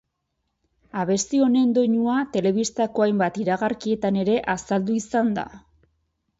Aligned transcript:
Abesti 1.01 1.41
honen 1.47 1.75
doinua 1.79 2.15
telebistako 2.37 3.07
hainbat 3.07 3.39
iragarkietan 3.45 4.21
ere 4.25 4.41
azaldu 4.57 5.01
izan 5.05 5.35
da. 5.41 5.49